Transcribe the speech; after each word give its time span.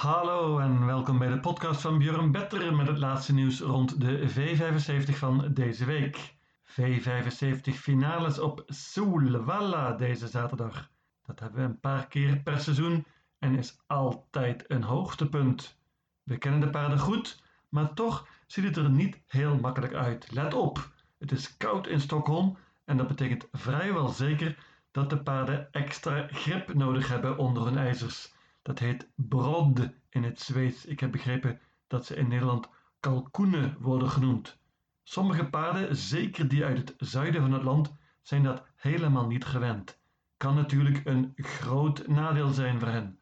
Hallo 0.00 0.58
en 0.58 0.86
welkom 0.86 1.18
bij 1.18 1.28
de 1.28 1.40
podcast 1.40 1.80
van 1.80 1.98
Björn 1.98 2.32
Better 2.32 2.74
met 2.74 2.86
het 2.86 2.98
laatste 2.98 3.34
nieuws 3.34 3.60
rond 3.60 4.00
de 4.00 4.30
V75 4.30 5.14
van 5.14 5.52
deze 5.54 5.84
week. 5.84 6.34
V75 6.64 7.74
finales 7.74 8.38
op 8.38 8.62
Solvalla 8.66 9.92
deze 9.92 10.28
zaterdag. 10.28 10.90
Dat 11.26 11.40
hebben 11.40 11.60
we 11.60 11.66
een 11.66 11.80
paar 11.80 12.06
keer 12.06 12.38
per 12.38 12.60
seizoen 12.60 13.06
en 13.38 13.58
is 13.58 13.78
altijd 13.86 14.64
een 14.68 14.82
hoogtepunt. 14.82 15.78
We 16.22 16.38
kennen 16.38 16.60
de 16.60 16.70
paarden 16.70 16.98
goed, 16.98 17.42
maar 17.68 17.94
toch 17.94 18.26
ziet 18.46 18.64
het 18.64 18.76
er 18.76 18.90
niet 18.90 19.22
heel 19.26 19.56
makkelijk 19.56 19.94
uit. 19.94 20.32
Let 20.32 20.54
op, 20.54 20.90
het 21.18 21.32
is 21.32 21.56
koud 21.56 21.86
in 21.86 22.00
Stockholm 22.00 22.58
en 22.84 22.96
dat 22.96 23.08
betekent 23.08 23.48
vrijwel 23.52 24.08
zeker 24.08 24.58
dat 24.90 25.10
de 25.10 25.22
paarden 25.22 25.72
extra 25.72 26.26
grip 26.30 26.74
nodig 26.74 27.08
hebben 27.08 27.38
onder 27.38 27.64
hun 27.64 27.78
ijzers. 27.78 28.38
Dat 28.62 28.78
heet 28.78 29.10
brod 29.14 29.88
in 30.08 30.22
het 30.22 30.40
Zweeds. 30.40 30.84
Ik 30.84 31.00
heb 31.00 31.12
begrepen 31.12 31.60
dat 31.86 32.06
ze 32.06 32.16
in 32.16 32.28
Nederland 32.28 32.68
kalkoenen 33.00 33.76
worden 33.80 34.10
genoemd. 34.10 34.58
Sommige 35.02 35.48
paarden, 35.48 35.96
zeker 35.96 36.48
die 36.48 36.64
uit 36.64 36.78
het 36.78 36.94
zuiden 37.08 37.40
van 37.40 37.52
het 37.52 37.62
land, 37.62 37.94
zijn 38.22 38.42
dat 38.42 38.66
helemaal 38.76 39.26
niet 39.26 39.44
gewend. 39.44 40.00
Kan 40.36 40.54
natuurlijk 40.54 41.00
een 41.04 41.32
groot 41.36 42.06
nadeel 42.06 42.48
zijn 42.48 42.78
voor 42.78 42.88
hen. 42.88 43.20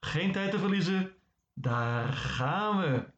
Geen 0.00 0.32
tijd 0.32 0.50
te 0.50 0.58
verliezen, 0.58 1.12
daar 1.54 2.12
gaan 2.12 2.78
we. 2.78 3.10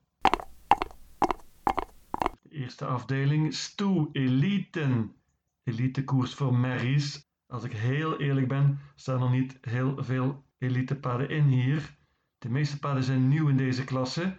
De 2.43 2.51
eerste 2.51 2.87
afdeling, 2.87 3.55
Stoe 3.55 4.09
Eliten. 4.13 5.15
Elitekoers 5.65 6.35
voor 6.35 6.55
merries. 6.55 7.29
Als 7.47 7.65
ik 7.65 7.73
heel 7.73 8.21
eerlijk 8.21 8.49
ben, 8.49 8.81
staan 8.95 9.23
er 9.23 9.31
niet 9.31 9.59
heel 9.61 10.05
veel 10.05 10.45
elitepaarden 10.59 11.29
in 11.29 11.45
hier. 11.45 11.97
De 12.39 12.49
meeste 12.49 12.79
paarden 12.79 13.03
zijn 13.03 13.29
nieuw 13.29 13.49
in 13.49 13.57
deze 13.57 13.85
klasse. 13.85 14.37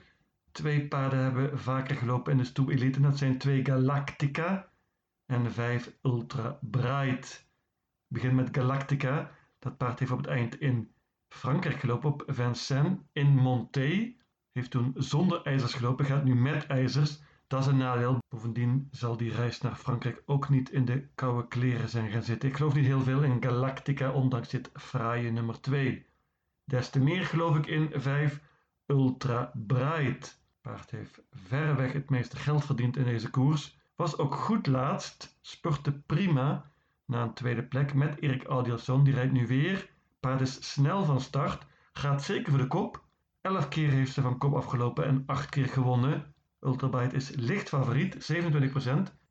Twee 0.51 0.87
paarden 0.87 1.19
hebben 1.19 1.59
vaker 1.59 1.95
gelopen 1.95 2.31
in 2.31 2.37
de 2.37 2.43
Stoe 2.43 2.71
Elite. 2.71 3.01
Dat 3.01 3.17
zijn 3.17 3.37
twee 3.37 3.65
Galactica 3.65 4.71
en 5.25 5.51
vijf 5.51 5.97
Ultra 6.01 6.59
Bright. 6.61 7.47
Begin 8.07 8.35
met 8.35 8.49
Galactica. 8.51 9.31
Dat 9.59 9.77
paard 9.77 9.99
heeft 9.99 10.11
op 10.11 10.17
het 10.17 10.27
eind 10.27 10.59
in 10.59 10.93
Frankrijk 11.27 11.79
gelopen 11.79 12.09
op 12.09 12.23
Vincennes 12.27 12.97
in 13.11 13.27
Monté. 13.27 14.15
Heeft 14.51 14.71
toen 14.71 14.93
zonder 14.95 15.41
ijzers 15.43 15.73
gelopen, 15.73 16.05
gaat 16.05 16.23
nu 16.23 16.35
met 16.35 16.65
ijzers. 16.65 17.21
Dat 17.47 17.59
is 17.61 17.67
een 17.67 17.77
nadeel. 17.77 18.17
Bovendien 18.29 18.87
zal 18.91 19.17
die 19.17 19.31
reis 19.31 19.61
naar 19.61 19.75
Frankrijk 19.75 20.23
ook 20.25 20.49
niet 20.49 20.69
in 20.69 20.85
de 20.85 21.07
koude 21.15 21.47
kleren 21.47 21.89
zijn 21.89 22.11
gaan 22.11 22.23
zitten. 22.23 22.49
Ik 22.49 22.55
geloof 22.55 22.73
niet 22.73 22.85
heel 22.85 23.01
veel 23.01 23.23
in 23.23 23.43
Galactica, 23.43 24.11
ondanks 24.11 24.49
dit 24.49 24.69
fraaie 24.73 25.31
nummer 25.31 25.61
2. 25.61 26.05
Des 26.69 26.89
te 26.89 26.99
meer 26.99 27.25
geloof 27.25 27.57
ik 27.57 27.67
in 27.67 27.89
5 27.93 28.41
Ultra 28.85 29.51
Bright. 29.53 30.41
Paard 30.61 30.91
heeft 30.91 31.21
verreweg 31.31 31.93
het 31.93 32.09
meeste 32.09 32.35
geld 32.35 32.65
verdiend 32.65 32.97
in 32.97 33.03
deze 33.03 33.29
koers. 33.29 33.77
Was 33.95 34.17
ook 34.17 34.35
goed 34.35 34.67
laatst, 34.67 35.37
spurte 35.41 35.91
prima 35.91 36.71
na 37.05 37.21
een 37.21 37.33
tweede 37.33 37.63
plek 37.63 37.93
met 37.93 38.21
Erik 38.21 38.45
Adielson. 38.45 39.03
Die 39.03 39.13
rijdt 39.13 39.31
nu 39.31 39.47
weer. 39.47 39.89
Paard 40.19 40.41
is 40.41 40.71
snel 40.71 41.03
van 41.03 41.21
start, 41.21 41.65
gaat 41.93 42.23
zeker 42.23 42.49
voor 42.49 42.61
de 42.61 42.67
kop. 42.67 43.03
11 43.41 43.67
keer 43.67 43.89
heeft 43.89 44.13
ze 44.13 44.21
van 44.21 44.37
kop 44.37 44.53
afgelopen 44.53 45.05
en 45.05 45.23
8 45.25 45.49
keer 45.49 45.67
gewonnen. 45.67 46.33
Ultrabyte 46.61 47.15
is 47.15 47.29
licht 47.29 47.69
favoriet, 47.69 48.31
27%. 48.33 48.37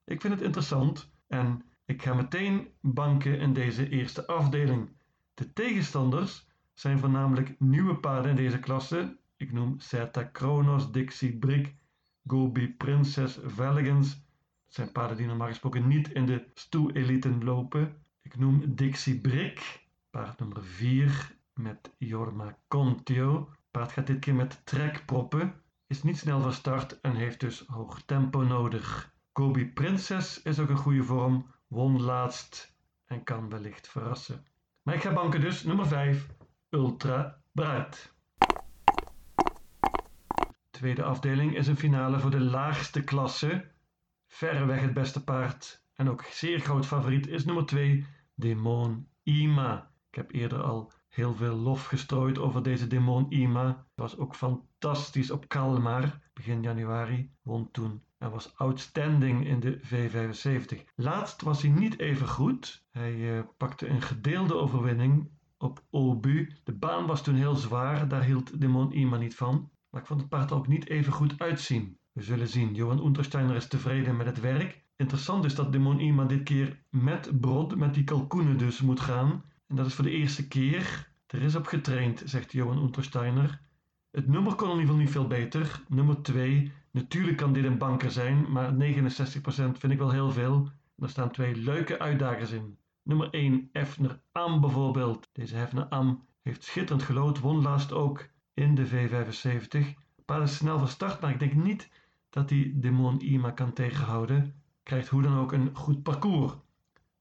Ik 0.05 0.21
vind 0.21 0.35
het 0.35 0.43
interessant 0.43 1.13
en 1.27 1.65
ik 1.85 2.03
ga 2.03 2.15
meteen 2.15 2.69
banken 2.81 3.39
in 3.39 3.53
deze 3.53 3.89
eerste 3.89 4.27
afdeling. 4.27 4.97
De 5.35 5.53
tegenstanders 5.53 6.47
zijn 6.79 6.99
voornamelijk 6.99 7.61
nieuwe 7.61 7.97
paarden 7.97 8.31
in 8.31 8.37
deze 8.37 8.59
klasse. 8.59 9.17
Ik 9.37 9.53
noem 9.53 9.81
Certa 9.81 10.23
Kronos, 10.23 10.93
Dixie 10.93 11.39
Brick, 11.39 11.75
Gobi 12.27 12.75
Princess, 12.75 13.39
Veligans. 13.45 14.15
Dat 14.65 14.75
zijn 14.75 14.93
paarden 14.93 15.17
die 15.17 15.27
normaal 15.27 15.49
gesproken 15.49 15.87
niet 15.87 16.13
in 16.13 16.27
de 16.27 16.45
stoe-eliten 16.55 17.45
lopen. 17.45 18.03
Ik 18.23 18.39
noem 18.39 18.75
Dixie 18.75 19.21
Brick, 19.21 19.87
paard 20.11 20.39
nummer 20.39 20.65
4 20.65 21.37
met 21.55 21.95
Jorma 21.97 22.59
Contio. 22.69 23.51
Paard 23.71 23.93
gaat 23.93 24.07
dit 24.07 24.19
keer 24.19 24.35
met 24.35 24.61
trekproppen, 24.65 25.55
is 25.87 26.03
niet 26.03 26.19
snel 26.19 26.41
van 26.41 26.53
start 26.53 27.01
en 27.01 27.15
heeft 27.15 27.41
dus 27.41 27.65
hoog 27.67 28.03
tempo 28.03 28.43
nodig. 28.43 29.15
Gobi 29.33 29.73
Princess 29.73 30.43
is 30.43 30.59
ook 30.59 30.69
een 30.69 30.77
goede 30.77 31.05
vorm, 31.05 31.47
won 31.67 32.03
laatst 32.03 32.75
en 33.07 33.25
kan 33.25 33.49
wellicht 33.49 33.89
verrassen. 33.89 34.47
Maar 34.83 34.95
ik 34.95 35.03
ga 35.03 35.13
banken 35.13 35.41
dus 35.41 35.63
nummer 35.65 35.87
5, 35.87 36.37
Ultra 36.71 37.43
Bright. 37.53 38.15
Tweede 40.71 41.03
afdeling 41.03 41.57
is 41.57 41.67
een 41.67 41.77
finale 41.77 42.19
voor 42.19 42.31
de 42.31 42.41
laagste 42.41 43.05
klasse. 43.05 43.71
Verreweg 44.27 44.81
het 44.81 44.95
beste 44.95 45.25
paard 45.25 45.85
en 45.95 46.11
ook 46.11 46.23
zeer 46.23 46.61
groot 46.61 46.87
favoriet 46.87 47.27
is 47.27 47.45
nummer 47.45 47.67
2, 47.67 48.07
Demon 48.35 49.09
Ima. 49.23 49.91
Ik 50.09 50.15
heb 50.15 50.33
eerder 50.33 50.63
al 50.63 50.93
heel 51.09 51.35
veel 51.35 51.57
lof 51.57 51.87
gestrooid 51.87 52.39
over 52.39 52.63
deze 52.63 52.87
Demon 52.87 53.27
Ima. 53.33 53.65
Hij 53.65 53.85
was 53.95 54.19
ook 54.19 54.35
fantastisch 54.35 55.31
op 55.31 55.49
Kalmar 55.49 56.21
begin 56.33 56.63
januari, 56.63 57.31
won 57.43 57.71
toen 57.71 58.03
en 58.19 58.31
was 58.31 58.57
outstanding 58.57 59.47
in 59.47 59.61
de 59.61 59.81
V75. 59.81 60.95
Laatst 60.95 61.43
was 61.43 61.63
hij 61.63 61.71
niet 61.71 61.99
even 61.99 62.29
goed. 62.29 62.85
Hij 62.91 63.15
uh, 63.15 63.43
pakte 63.57 63.89
een 63.89 64.03
gedeelde 64.03 64.55
overwinning 64.55 65.31
op 65.59 65.83
Obu. 65.91 66.53
De 66.65 66.73
baan 66.73 67.07
was 67.07 67.23
toen 67.23 67.35
heel 67.35 67.55
zwaar, 67.55 68.09
daar 68.09 68.23
hield 68.23 68.61
Demon 68.61 68.93
Ima 68.93 69.17
niet 69.17 69.35
van. 69.35 69.71
Maar 69.91 70.01
ik 70.01 70.07
vond 70.07 70.21
het 70.21 70.29
paard 70.29 70.53
ook 70.53 70.69
niet 70.69 70.89
even 70.89 71.13
goed 71.13 71.39
uitzien. 71.39 71.99
We 72.13 72.23
zullen 72.23 72.49
zien. 72.49 72.75
Johan 72.75 73.05
Untersteiner 73.05 73.57
is 73.57 73.69
tevreden 73.69 74.17
met 74.17 74.27
het 74.27 74.41
werk. 74.41 74.85
Interessant 74.97 75.45
is 75.45 75.55
dat 75.55 75.73
Demon 75.73 76.01
Ima 76.01 76.25
dit 76.25 76.43
keer 76.43 76.83
met 76.91 77.41
brod, 77.41 77.77
met 77.77 77.95
die 77.95 78.05
kalkoenen 78.05 78.59
dus, 78.59 78.81
moet 78.81 79.01
gaan. 79.01 79.45
En 79.67 79.77
dat 79.77 79.87
is 79.87 79.95
voor 79.95 80.05
de 80.05 80.11
eerste 80.11 80.49
keer. 80.49 81.13
Er 81.27 81.43
is 81.43 81.55
op 81.55 81.67
getraind, 81.67 82.23
zegt 82.25 82.53
Johan 82.53 82.83
Untersteiner. 82.83 83.61
Het 84.11 84.29
nummer 84.29 84.55
kon 84.55 84.71
in 84.71 84.73
ieder 84.73 84.87
geval 84.87 85.01
niet 85.01 85.11
veel 85.11 85.27
beter. 85.27 85.83
Nummer 85.89 86.23
2. 86.23 86.73
Natuurlijk 86.91 87.37
kan 87.37 87.53
dit 87.53 87.65
een 87.65 87.79
banker 87.79 88.11
zijn, 88.11 88.53
maar 88.53 88.73
69% 88.73 88.77
vind 89.79 89.93
ik 89.93 89.99
wel 89.99 90.11
heel 90.11 90.31
veel. 90.31 90.71
Er 90.99 91.09
staan 91.09 91.31
twee 91.31 91.57
leuke 91.57 91.99
uitdagers 91.99 92.51
in. 92.51 92.79
Nummer 93.09 93.31
1, 93.31 93.69
Efner 93.73 94.21
Am 94.33 94.61
bijvoorbeeld. 94.61 95.29
Deze 95.33 95.57
Hefner 95.57 95.85
Am 95.85 96.27
heeft 96.43 96.65
schitterend 96.65 97.03
gelood, 97.03 97.39
won 97.39 97.63
laatst 97.63 97.93
ook 97.93 98.29
in 98.55 98.75
de 98.75 98.89
V75. 98.89 99.79
Paard 100.25 100.43
is 100.43 100.57
snel 100.57 100.79
van 100.79 100.89
start, 100.89 101.21
maar 101.21 101.31
ik 101.31 101.39
denk 101.39 101.55
niet 101.55 101.91
dat 102.31 102.51
hij 102.51 102.73
Demon 102.75 103.21
Ima 103.21 103.51
kan 103.51 103.73
tegenhouden. 103.73 104.63
Krijgt 104.83 105.09
hoe 105.09 105.23
dan 105.23 105.39
ook 105.39 105.53
een 105.53 105.75
goed 105.75 106.03
parcours. 106.03 106.53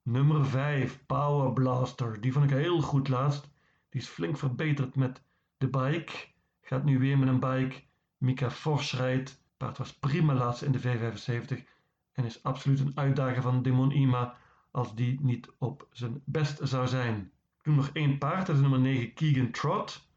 Nummer 0.01 0.45
5, 0.45 1.05
Power 1.05 1.53
Blaster. 1.53 2.21
Die 2.21 2.33
vond 2.33 2.51
ik 2.51 2.57
heel 2.57 2.81
goed 2.81 3.07
laatst. 3.07 3.49
Die 3.89 4.01
is 4.01 4.07
flink 4.07 4.37
verbeterd 4.37 4.95
met 4.95 5.23
de 5.57 5.67
bike. 5.67 6.13
Gaat 6.61 6.83
nu 6.83 6.99
weer 6.99 7.17
met 7.17 7.27
een 7.27 7.39
bike. 7.39 7.81
Mika 8.17 8.51
Fors 8.51 8.93
rijdt. 8.93 9.43
Paard 9.57 9.77
was 9.77 9.93
prima 9.93 10.33
laatst 10.33 10.61
in 10.61 10.71
de 10.71 10.81
V75. 10.81 11.63
En 12.11 12.25
is 12.25 12.43
absoluut 12.43 12.79
een 12.79 12.97
uitdager 12.97 13.41
van 13.41 13.61
Demon 13.61 13.91
Ima 13.91 14.37
als 14.77 14.95
die 14.95 15.19
niet 15.21 15.49
op 15.57 15.87
zijn 15.91 16.21
best 16.25 16.59
zou 16.61 16.87
zijn. 16.87 17.31
Noem 17.63 17.75
nog 17.75 17.89
één 17.93 18.17
paard, 18.17 18.45
dat 18.47 18.55
is 18.55 18.61
nummer 18.61 18.79
9 18.79 19.13
Keegan 19.13 19.51
Trot. 19.51 20.07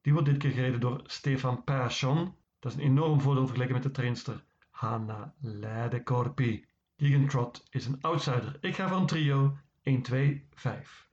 Die 0.00 0.12
wordt 0.12 0.28
dit 0.28 0.38
keer 0.38 0.50
gereden 0.50 0.80
door 0.80 1.00
Stefan 1.04 1.64
Persson. 1.64 2.34
Dat 2.58 2.72
is 2.72 2.78
een 2.78 2.84
enorm 2.84 3.20
voordeel 3.20 3.46
vergeleken 3.46 3.74
met 3.74 3.82
de 3.82 3.90
trainster 3.90 4.44
Hanna 4.70 5.34
Leidekorpi. 5.40 6.64
Keegan 6.96 7.26
Trot 7.26 7.66
is 7.70 7.86
een 7.86 8.00
outsider. 8.00 8.58
Ik 8.60 8.74
ga 8.74 8.88
voor 8.88 8.96
een 8.96 9.06
trio 9.06 9.56
1, 9.82 10.02
2, 10.02 10.46
5. 10.54 11.08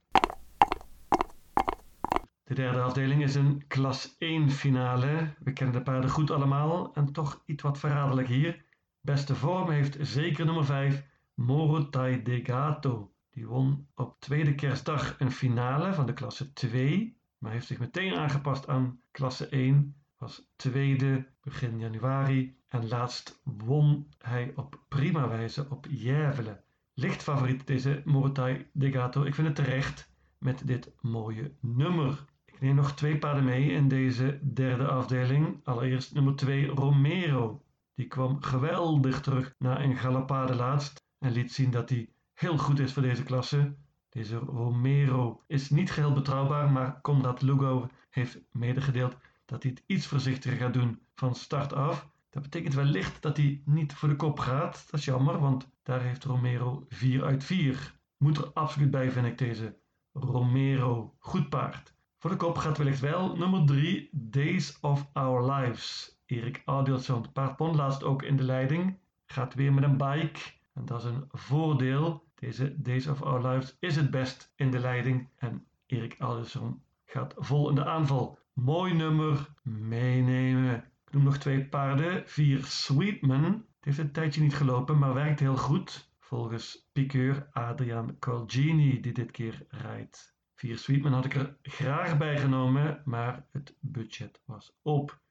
De 2.44 2.54
derde 2.54 2.82
afdeling 2.82 3.24
is 3.24 3.36
een 3.36 3.68
klas 3.68 4.16
1 4.18 4.52
finale. 4.52 5.34
We 5.40 5.54
kennen 5.54 5.76
de 5.76 5.84
paarden 5.84 6.10
goed 6.10 6.32
allemaal 6.32 6.94
en 6.94 7.12
toch 7.12 7.44
iets 7.46 7.64
wat 7.64 7.80
verraderlijk 7.80 8.28
hier. 8.28 8.66
Beste 9.02 9.36
vorm 9.36 9.70
heeft 9.70 9.98
zeker 10.00 10.46
nummer 10.46 10.66
5 10.66 11.12
Morotai 11.36 12.24
Degato. 12.24 13.12
Die 13.30 13.48
won 13.48 13.88
op 13.96 14.20
tweede 14.20 14.56
kerstdag 14.56 15.20
een 15.20 15.32
finale 15.32 15.94
van 15.94 16.06
de 16.06 16.14
klasse 16.14 16.54
2, 16.54 17.18
maar 17.38 17.52
heeft 17.52 17.68
zich 17.68 17.80
meteen 17.80 18.16
aangepast 18.16 18.68
aan 18.68 19.00
klasse 19.12 19.48
1. 19.48 19.96
Was 20.18 20.48
tweede 20.56 21.28
begin 21.42 21.80
januari 21.80 22.58
en 22.68 22.88
laatst 22.88 23.40
won 23.44 24.08
hij 24.18 24.52
op 24.56 24.80
prima 24.88 25.28
wijze 25.28 25.70
op 25.70 25.86
Järvelen. 25.90 26.64
Licht 26.94 27.24
favoriet 27.24 27.68
deze 27.68 28.02
Morotai 28.06 28.70
Degato. 28.74 29.24
Ik 29.24 29.36
vind 29.36 29.48
het 29.48 29.56
terecht 29.56 30.12
met 30.38 30.68
dit 30.68 30.94
mooie 31.02 31.56
nummer. 31.60 32.26
Ik 32.46 32.62
neem 32.62 32.76
nog 32.76 32.94
twee 32.94 33.18
paarden 33.18 33.44
mee 33.44 33.72
in 33.72 33.88
deze 33.88 34.40
derde 34.54 34.88
afdeling. 34.88 35.60
Allereerst 35.64 36.14
nummer 36.14 36.36
2 36.36 36.68
Romero. 36.68 37.64
Die 37.96 38.08
kwam 38.08 38.42
geweldig 38.42 39.22
terug 39.22 39.56
na 39.58 39.82
een 39.84 39.98
galopade 39.98 40.56
laatst 40.56 41.03
en 41.24 41.32
liet 41.32 41.54
zien 41.54 41.72
dat 41.72 41.90
hij 41.90 42.10
heel 42.34 42.58
goed 42.58 42.80
is 42.80 42.94
voor 42.94 43.02
deze 43.02 43.24
klasse. 43.24 43.76
Deze 44.10 44.38
Romero 44.38 45.44
is 45.48 45.70
niet 45.70 45.92
geheel 45.92 46.14
betrouwbaar, 46.14 46.72
maar 46.72 47.02
Conrad 47.02 47.42
Lugo 47.42 47.90
heeft 48.10 48.40
medegedeeld 48.52 49.18
dat 49.46 49.64
hij 49.64 49.72
het 49.72 49.84
iets 49.86 50.08
voorzichtiger 50.08 50.58
gaat 50.58 50.74
doen 50.74 51.00
van 51.16 51.36
start 51.36 51.74
af. 51.74 52.10
Dat 52.30 52.42
betekent 52.42 52.74
wellicht 52.74 53.22
dat 53.22 53.38
hij 53.38 53.62
niet 53.66 53.94
voor 53.94 54.10
de 54.10 54.16
kop 54.16 54.40
gaat. 54.40 54.86
Dat 54.92 55.00
is 55.00 55.06
jammer, 55.06 55.40
want 55.40 55.70
daar 55.84 56.02
heeft 56.02 56.24
Romero 56.24 56.86
4 56.90 57.24
uit 57.24 57.44
4. 57.44 57.94
Moet 58.18 58.38
er 58.38 58.52
absoluut 58.54 58.92
bij, 58.92 59.12
vind 59.12 59.26
ik 59.26 59.38
deze 59.38 59.78
Romero. 60.14 61.16
Goed 61.20 61.50
paard. 61.50 61.94
Voor 62.18 62.30
de 62.30 62.38
kop 62.38 62.58
gaat 62.58 62.78
wellicht 62.78 63.00
wel 63.00 63.36
nummer 63.36 63.66
3, 63.66 64.10
Days 64.12 64.80
of 64.80 65.10
Our 65.14 65.52
Lives. 65.52 66.18
Erik 66.26 66.62
Adielson. 66.66 67.32
Paard 67.32 67.60
laatst 67.60 68.04
ook 68.04 68.24
in 68.24 68.36
de 68.36 68.44
leiding. 68.44 68.98
Gaat 69.26 69.54
weer 69.54 69.74
met 69.74 69.84
een 69.84 69.98
bike. 69.98 70.40
En 70.74 70.86
dat 70.86 71.04
is 71.04 71.10
een 71.10 71.26
voordeel. 71.32 72.24
Deze 72.36 72.82
Days 72.82 73.08
of 73.08 73.22
Our 73.22 73.48
Lives 73.48 73.78
is 73.80 73.96
het 73.96 74.12
best 74.12 74.54
in 74.56 74.72
de 74.72 74.80
leiding. 74.80 75.30
En 75.36 75.66
Erik 75.86 76.16
Adielson 76.20 76.84
gaat 77.06 77.34
vol 77.38 77.70
in 77.70 77.76
de 77.76 77.86
aanval. 77.86 78.40
Mooi 78.54 78.94
nummer. 78.94 79.54
Meenemen. 79.64 80.76
Ik 80.76 81.12
noem 81.12 81.24
nog 81.24 81.38
twee 81.38 81.66
paarden. 81.66 82.24
4 82.26 82.66
Sweetman. 82.66 83.44
Het 83.44 83.86
heeft 83.86 83.98
een 83.98 84.12
tijdje 84.12 84.42
niet 84.42 84.56
gelopen, 84.56 84.98
maar 84.98 85.14
werkt 85.14 85.40
heel 85.40 85.58
goed. 85.58 86.12
Volgens 86.20 86.90
piqueur 86.92 87.50
Adrian 87.52 88.20
Colgini 88.20 89.00
die 89.00 89.14
dit 89.14 89.32
keer 89.32 89.66
rijdt. 89.70 90.36
4 90.56 90.78
Sweetman 90.78 91.14
had 91.14 91.26
ik 91.26 91.36
er 91.36 91.58
graag 91.62 92.18
bij 92.18 92.38
genomen, 92.38 93.02
maar 93.06 93.46
het 93.52 93.78
budget 93.80 94.42
was 94.46 94.78
op. 94.82 95.22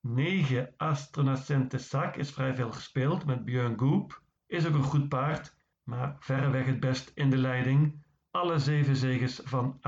9 0.00 0.74
Astronacente 0.76 1.78
Sac 1.78 2.16
is 2.16 2.30
vrij 2.30 2.54
veel 2.54 2.72
gespeeld 2.72 3.24
met 3.24 3.44
Björn 3.44 3.78
Goop. 3.78 4.22
Is 4.46 4.66
ook 4.66 4.74
een 4.74 4.82
goed 4.82 5.08
paard, 5.08 5.56
maar 5.82 6.16
verreweg 6.18 6.66
het 6.66 6.80
best 6.80 7.12
in 7.14 7.30
de 7.30 7.36
leiding. 7.36 8.02
Alle 8.30 8.58
zeven 8.58 8.96
zegens 8.96 9.40
van 9.44 9.80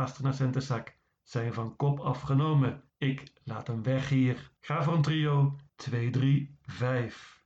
Sac 0.57 0.95
zijn 1.23 1.53
van 1.53 1.77
kop 1.77 2.01
afgenomen. 2.01 2.83
Ik 2.99 3.33
laat 3.45 3.67
hem 3.67 3.83
weg 3.83 4.09
hier. 4.09 4.51
Ga 4.61 4.83
voor 4.83 4.95
een 4.95 5.03
trio 5.03 5.57
2, 5.77 6.11
3, 6.11 6.57
5. 6.63 7.45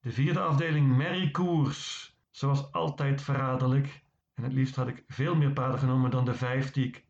De 0.00 0.10
vierde 0.10 0.40
afdeling 0.40 0.96
Merry 0.96 1.30
Koers. 1.30 2.12
Zoals 2.30 2.72
altijd 2.72 3.22
verraderlijk. 3.22 4.02
En 4.34 4.42
het 4.42 4.52
liefst 4.52 4.76
had 4.76 4.88
ik 4.88 5.04
veel 5.08 5.34
meer 5.34 5.52
paarden 5.52 5.78
genomen 5.78 6.10
dan 6.10 6.24
de 6.24 6.34
vijf 6.34 6.70
die 6.70 6.86
ik 6.86 7.04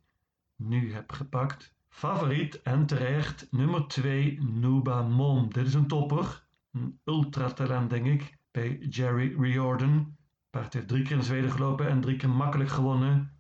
nu 0.56 0.93
heb 0.93 1.12
gepakt. 1.12 1.75
Favoriet 1.88 2.62
en 2.62 2.87
terecht 2.87 3.46
nummer 3.50 3.87
2 3.87 4.43
Nuba 4.43 5.02
Mom. 5.02 5.52
Dit 5.52 5.66
is 5.66 5.75
een 5.75 5.88
topper. 5.88 6.44
Een 6.75 7.00
ultratalent 7.05 7.91
denk 7.91 8.06
ik. 8.06 8.38
Bij 8.50 8.79
Jerry 8.79 9.41
Riordan. 9.41 10.17
Paard 10.50 10.73
heeft 10.73 10.88
drie 10.88 11.03
keer 11.03 11.17
in 11.17 11.23
Zweden 11.23 11.50
gelopen 11.50 11.88
en 11.88 12.00
drie 12.00 12.17
keer 12.17 12.31
makkelijk 12.31 12.71
gewonnen 12.71 13.35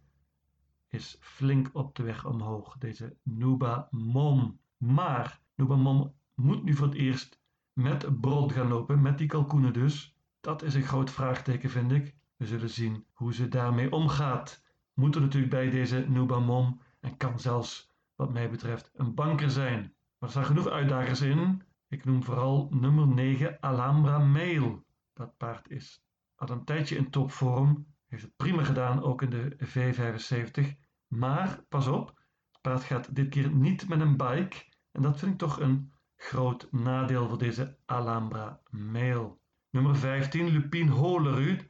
is 0.94 1.16
flink 1.20 1.70
op 1.72 1.94
de 1.94 2.02
weg 2.02 2.24
omhoog, 2.24 2.76
deze 2.78 3.16
Nuba 3.22 3.88
Mom. 3.90 4.58
Maar 4.76 5.40
Nuba 5.54 5.76
Mom 5.76 6.14
moet 6.34 6.64
nu 6.64 6.74
voor 6.74 6.86
het 6.86 6.96
eerst 6.96 7.40
met 7.72 8.20
brood 8.20 8.52
gaan 8.52 8.68
lopen, 8.68 9.02
met 9.02 9.18
die 9.18 9.26
kalkoenen 9.26 9.72
dus. 9.72 10.16
Dat 10.40 10.62
is 10.62 10.74
een 10.74 10.82
groot 10.82 11.10
vraagteken, 11.10 11.70
vind 11.70 11.92
ik. 11.92 12.14
We 12.36 12.46
zullen 12.46 12.70
zien 12.70 13.04
hoe 13.12 13.34
ze 13.34 13.48
daarmee 13.48 13.92
omgaat. 13.92 14.62
Moet 14.92 15.14
er 15.14 15.20
natuurlijk 15.20 15.52
bij 15.52 15.70
deze 15.70 16.04
Nuba 16.08 16.38
Mom 16.38 16.80
en 17.00 17.16
kan 17.16 17.40
zelfs, 17.40 17.90
wat 18.14 18.32
mij 18.32 18.50
betreft, 18.50 18.90
een 18.94 19.14
banker 19.14 19.50
zijn. 19.50 19.80
Maar 19.80 20.28
er 20.28 20.30
staan 20.30 20.44
genoeg 20.44 20.68
uitdagers 20.68 21.20
in. 21.20 21.62
Ik 21.94 22.04
noem 22.04 22.22
vooral 22.22 22.68
nummer 22.70 23.06
9 23.06 23.60
Alhambra 23.60 24.18
Mail. 24.18 24.84
Dat 25.12 25.36
paard 25.36 25.70
is 25.70 26.04
al 26.34 26.48
een 26.48 26.64
tijdje 26.64 26.96
in 26.96 27.10
topvorm. 27.10 27.86
Heeft 28.06 28.22
het 28.22 28.36
prima 28.36 28.64
gedaan, 28.64 29.02
ook 29.02 29.22
in 29.22 29.30
de 29.30 29.56
V75. 29.58 30.78
Maar 31.06 31.64
pas 31.68 31.86
op, 31.86 32.06
het 32.52 32.60
paard 32.60 32.82
gaat 32.82 33.14
dit 33.14 33.28
keer 33.28 33.50
niet 33.50 33.88
met 33.88 34.00
een 34.00 34.16
bike. 34.16 34.64
En 34.92 35.02
dat 35.02 35.18
vind 35.18 35.32
ik 35.32 35.38
toch 35.38 35.60
een 35.60 35.92
groot 36.16 36.68
nadeel 36.72 37.28
voor 37.28 37.38
deze 37.38 37.78
Alhambra 37.84 38.60
Mail. 38.70 39.40
Nummer 39.70 39.96
15, 39.96 40.48
Lupin 40.48 40.88
Holerud. 40.88 41.60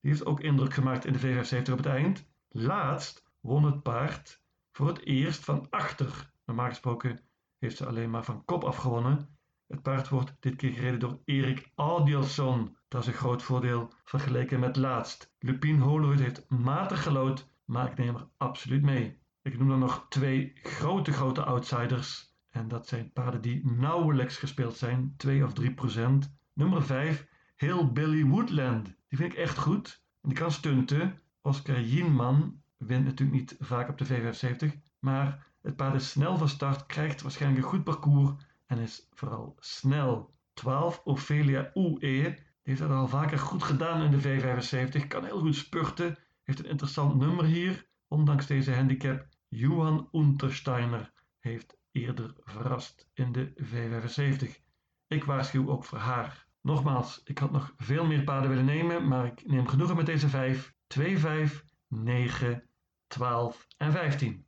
Die 0.00 0.10
heeft 0.10 0.24
ook 0.24 0.40
indruk 0.40 0.74
gemaakt 0.74 1.04
in 1.04 1.12
de 1.12 1.18
V75 1.18 1.72
op 1.72 1.78
het 1.78 1.86
eind. 1.86 2.28
Laatst 2.48 3.24
won 3.40 3.64
het 3.64 3.82
paard 3.82 4.42
voor 4.72 4.86
het 4.86 5.04
eerst 5.04 5.44
van 5.44 5.66
achter. 5.70 6.32
Normaal 6.44 6.68
gesproken 6.68 7.20
heeft 7.58 7.76
ze 7.76 7.86
alleen 7.86 8.10
maar 8.10 8.24
van 8.24 8.44
kop 8.44 8.64
afgewonnen. 8.64 9.35
Het 9.66 9.82
paard 9.82 10.08
wordt 10.08 10.36
dit 10.40 10.56
keer 10.56 10.72
gereden 10.72 11.00
door 11.00 11.20
Erik 11.24 11.70
Adielson. 11.74 12.76
Dat 12.88 13.00
is 13.00 13.06
een 13.06 13.14
groot 13.14 13.42
voordeel 13.42 13.92
vergeleken 14.04 14.60
met 14.60 14.76
laatst. 14.76 15.34
Lupin 15.38 15.80
Holerud 15.80 16.20
heeft 16.20 16.48
matig 16.48 17.02
gelood 17.02 17.54
maar 17.66 17.90
ik 17.90 17.96
neem 17.96 18.14
er 18.14 18.28
absoluut 18.36 18.82
mee. 18.82 19.18
Ik 19.42 19.58
noem 19.58 19.68
dan 19.68 19.78
nog 19.78 20.06
twee 20.08 20.52
grote, 20.62 21.12
grote 21.12 21.44
outsiders. 21.44 22.34
En 22.50 22.68
dat 22.68 22.88
zijn 22.88 23.12
paarden 23.12 23.40
die 23.40 23.66
nauwelijks 23.66 24.36
gespeeld 24.36 24.76
zijn, 24.76 25.14
2 25.16 25.44
of 25.44 25.52
3 25.52 25.74
procent. 25.74 26.36
Nummer 26.52 26.82
5, 26.82 27.26
Hill 27.56 27.92
Billy 27.92 28.24
Woodland. 28.24 28.84
Die 28.84 29.18
vind 29.18 29.32
ik 29.32 29.38
echt 29.38 29.58
goed. 29.58 30.02
En 30.22 30.28
die 30.28 30.38
kan 30.38 30.52
stunten. 30.52 31.20
Oscar 31.42 31.80
Jinman 31.80 32.62
wint 32.76 33.04
natuurlijk 33.04 33.38
niet 33.38 33.56
vaak 33.58 33.88
op 33.88 33.98
de 33.98 34.06
V75. 34.06 34.78
Maar 34.98 35.46
het 35.62 35.76
paard 35.76 35.94
is 35.94 36.10
snel 36.10 36.36
van 36.36 36.48
start, 36.48 36.86
krijgt 36.86 37.22
waarschijnlijk 37.22 37.62
een 37.62 37.70
goed 37.70 37.84
parcours 37.84 38.32
en 38.66 38.78
is 38.78 39.06
vooral 39.10 39.56
snel. 39.58 40.34
12, 40.52 41.00
Ophelia. 41.04 41.70
Die 41.72 42.38
heeft 42.62 42.80
dat 42.80 42.90
al 42.90 43.08
vaker 43.08 43.38
goed 43.38 43.62
gedaan 43.62 44.02
in 44.02 44.10
de 44.10 44.22
V75. 44.22 45.06
Kan 45.08 45.24
heel 45.24 45.38
goed 45.38 45.54
spurten 45.54 46.18
heeft 46.46 46.58
een 46.58 46.70
interessant 46.70 47.14
nummer 47.14 47.44
hier, 47.44 47.88
ondanks 48.08 48.46
deze 48.46 48.74
handicap. 48.74 49.26
Johan 49.48 50.08
Untersteiner 50.12 51.12
heeft 51.38 51.76
eerder 51.90 52.34
verrast 52.38 53.10
in 53.14 53.32
de 53.32 53.52
V75. 53.62 54.64
Ik 55.06 55.24
waarschuw 55.24 55.70
ook 55.70 55.84
voor 55.84 55.98
haar. 55.98 56.46
Nogmaals, 56.60 57.20
ik 57.24 57.38
had 57.38 57.50
nog 57.50 57.74
veel 57.76 58.06
meer 58.06 58.24
paarden 58.24 58.50
willen 58.50 58.64
nemen, 58.64 59.08
maar 59.08 59.26
ik 59.26 59.46
neem 59.46 59.66
genoegen 59.66 59.96
met 59.96 60.06
deze 60.06 60.28
5, 60.28 60.74
2, 60.86 61.18
5, 61.18 61.64
9, 61.88 62.68
12 63.06 63.66
en 63.76 63.92
15. 63.92 64.45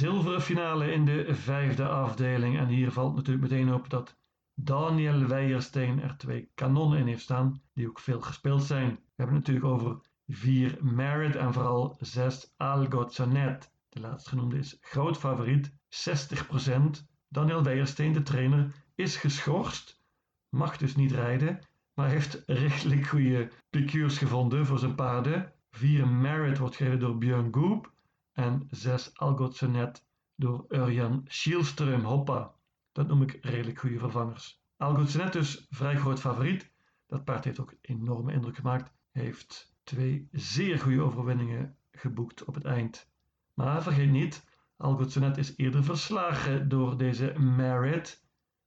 Zilveren 0.00 0.42
finale 0.42 0.92
in 0.92 1.04
de 1.04 1.34
vijfde 1.34 1.88
afdeling. 1.88 2.58
En 2.58 2.66
hier 2.66 2.92
valt 2.92 3.14
natuurlijk 3.14 3.50
meteen 3.50 3.74
op 3.74 3.90
dat 3.90 4.16
Daniel 4.54 5.26
Weijersteen 5.26 6.02
er 6.02 6.16
twee 6.16 6.50
kanonnen 6.54 6.98
in 6.98 7.06
heeft 7.06 7.22
staan, 7.22 7.62
die 7.74 7.88
ook 7.88 7.98
veel 7.98 8.20
gespeeld 8.20 8.62
zijn. 8.62 8.88
We 8.88 9.00
hebben 9.16 9.36
het 9.36 9.46
natuurlijk 9.46 9.74
over 9.74 10.00
vier 10.26 10.78
Merit 10.80 11.36
en 11.36 11.52
vooral 11.52 11.96
zes 11.98 12.54
Algozonet. 12.56 13.72
De 13.88 14.00
laatstgenoemde 14.00 14.58
is 14.58 14.78
groot 14.80 15.18
favoriet, 15.18 15.72
60%. 15.72 17.06
Daniel 17.28 17.62
Weijersteen, 17.62 18.12
de 18.12 18.22
trainer, 18.22 18.72
is 18.94 19.16
geschorst, 19.16 20.02
mag 20.48 20.76
dus 20.76 20.96
niet 20.96 21.12
rijden, 21.12 21.58
maar 21.94 22.08
heeft 22.08 22.42
rechtelijk 22.46 23.06
goede 23.06 23.50
piqûres 23.70 24.18
gevonden 24.18 24.66
voor 24.66 24.78
zijn 24.78 24.94
paarden. 24.94 25.52
Vier 25.70 26.08
Merit 26.08 26.58
wordt 26.58 26.76
gereden 26.76 27.00
door 27.00 27.18
Björn 27.18 27.54
Goop 27.54 27.92
en 28.32 28.66
zes 28.70 29.18
Algozonet 29.18 30.04
door 30.34 30.64
Urjan 30.68 31.24
Schielström. 31.28 32.02
Hoppa! 32.02 32.54
Dat 32.92 33.06
noem 33.06 33.22
ik 33.22 33.38
redelijk 33.40 33.78
goede 33.78 33.98
vervangers. 33.98 34.62
Algotsnet 34.76 35.32
dus 35.32 35.66
vrij 35.70 35.96
groot 35.96 36.20
favoriet. 36.20 36.72
Dat 37.06 37.24
paard 37.24 37.44
heeft 37.44 37.60
ook 37.60 37.74
enorme 37.80 38.32
indruk 38.32 38.56
gemaakt. 38.56 38.92
Heeft 39.10 39.74
twee 39.82 40.28
zeer 40.32 40.78
goede 40.78 41.02
overwinningen 41.02 41.76
geboekt 41.92 42.44
op 42.44 42.54
het 42.54 42.64
eind. 42.64 43.10
Maar 43.54 43.82
vergeet 43.82 44.10
niet, 44.10 44.44
Algotsnet 44.76 45.36
is 45.36 45.56
eerder 45.56 45.84
verslagen 45.84 46.68
door 46.68 46.98
deze 46.98 47.38
Merit. 47.38 48.24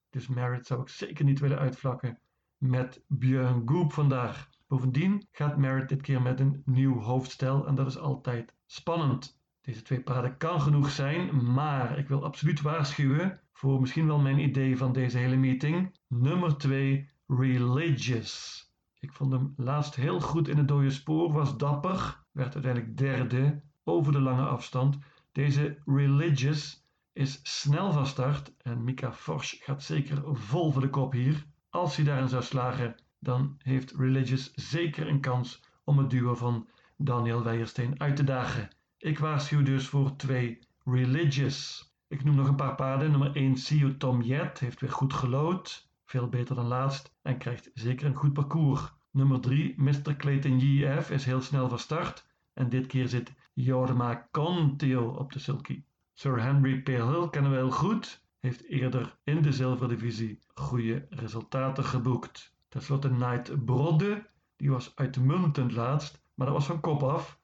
Dus 0.10 0.27
Merit 0.27 0.65
zou 0.65 0.82
ik 0.82 0.89
zeker 0.89 1.25
niet 1.25 1.39
willen 1.39 1.60
uitvlakken 1.60 2.20
met 2.58 3.03
Björn 3.08 3.62
Goop 3.65 3.93
vandaag. 3.93 4.50
Bovendien 4.67 5.27
gaat 5.32 5.58
Merit 5.58 5.89
dit 5.89 6.01
keer 6.01 6.22
met 6.22 6.39
een 6.39 6.62
nieuw 6.65 7.00
hoofdstel 7.00 7.67
en 7.67 7.75
dat 7.75 7.88
is 7.88 7.98
altijd 7.98 8.53
spannend. 8.65 9.41
Deze 9.63 9.82
twee 9.82 10.01
paarden 10.01 10.38
kan 10.38 10.62
genoeg 10.62 10.89
zijn, 10.89 11.53
maar 11.53 11.98
ik 11.98 12.08
wil 12.08 12.24
absoluut 12.24 12.62
waarschuwen 12.62 13.39
voor 13.53 13.79
misschien 13.79 14.08
wel 14.08 14.20
mijn 14.20 14.39
idee 14.39 14.77
van 14.77 14.93
deze 14.93 15.17
hele 15.17 15.36
meeting. 15.36 15.96
Nummer 16.08 16.58
2, 16.58 17.10
Religious. 17.27 18.63
Ik 19.00 19.13
vond 19.13 19.32
hem 19.32 19.53
laatst 19.55 19.96
heel 19.96 20.20
goed 20.20 20.48
in 20.48 20.58
het 20.58 20.67
dode 20.67 20.89
spoor, 20.89 21.32
was 21.32 21.58
dapper, 21.58 22.24
werd 22.32 22.53
uiteindelijk 22.53 22.98
derde 22.98 23.62
over 23.84 24.12
de 24.12 24.20
lange 24.20 24.46
afstand. 24.46 24.98
Deze 25.32 25.77
Religious 25.86 26.88
is 27.13 27.39
snel 27.43 27.91
van 27.91 28.08
start 28.08 28.53
en 28.58 28.84
Mika 28.84 29.13
Forsch 29.13 29.63
gaat 29.63 29.84
zeker 29.84 30.38
vol 30.38 30.72
voor 30.72 30.82
de 30.82 30.89
kop 30.89 31.12
hier. 31.12 31.46
Als 31.70 31.96
hij 31.96 32.05
daarin 32.05 32.29
zou 32.29 32.43
slagen, 32.43 32.96
dan 33.20 33.55
heeft 33.58 33.91
Religious 33.91 34.53
zeker 34.53 35.08
een 35.08 35.22
kans 35.22 35.63
om 35.84 35.98
het 35.98 36.10
duo 36.10 36.36
van 36.36 36.70
Daniel 36.98 37.43
Weijersteen 37.43 38.00
uit 38.00 38.15
te 38.15 38.24
dagen. 38.24 38.70
Ik 39.04 39.20
waarschuw 39.20 39.64
dus 39.64 39.88
voor 39.88 40.16
twee 40.16 40.60
Religious. 40.84 41.92
Ik 42.08 42.24
noem 42.24 42.36
nog 42.36 42.48
een 42.48 42.56
paar 42.56 42.76
paarden. 42.76 43.12
Nummer 43.12 43.36
1 43.36 43.58
Sio 43.58 43.98
Tom 43.98 44.22
Jet 44.22 44.60
heeft 44.60 44.80
weer 44.80 44.92
goed 44.92 45.14
gelood. 45.14 45.90
Veel 46.06 46.30
beter 46.30 46.56
dan 46.56 46.66
laatst 46.66 47.16
en 47.22 47.38
krijgt 47.38 47.72
zeker 47.74 48.06
een 48.06 48.16
goed 48.16 48.34
parcours. 48.34 48.94
Nummer 49.12 49.40
3 49.40 49.74
Mr. 49.78 50.16
Clayton 50.18 50.60
JF 50.60 51.10
is 51.10 51.26
heel 51.26 51.42
snel 51.42 51.70
van 51.70 51.80
start. 51.80 52.28
En 52.54 52.70
dit 52.70 52.88
keer 52.88 53.08
zit 53.08 53.34
Jorma 53.54 54.28
Contio 54.32 55.08
op 55.08 55.32
de 55.34 55.40
sulky. 55.40 55.84
Sir 56.14 56.42
Henry 56.42 56.82
Pale 56.82 57.30
kennen 57.30 57.52
we 57.52 57.58
heel 57.58 57.72
goed, 57.72 58.26
heeft 58.40 58.68
eerder 58.68 59.18
in 59.24 59.42
de 59.42 59.52
zilverdivisie 59.52 60.40
goede 60.54 61.06
resultaten 61.10 61.84
geboekt. 61.84 62.56
Ten 62.70 62.82
slotte 62.82 63.10
Knight 63.10 63.66
Brodde, 63.66 64.26
die 64.56 64.72
was 64.72 64.96
uitmuntend 64.96 65.72
laatst, 65.72 66.22
maar 66.34 66.48
dat 66.48 66.56
was 66.56 66.66
van 66.66 66.80
kop 66.80 67.04
af. 67.04 67.42